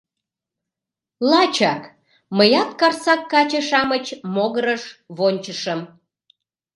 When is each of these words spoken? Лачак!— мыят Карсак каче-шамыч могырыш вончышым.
Лачак!— 1.29 1.83
мыят 2.37 2.69
Карсак 2.79 3.21
каче-шамыч 3.31 4.05
могырыш 4.33 4.83
вончышым. 5.17 5.81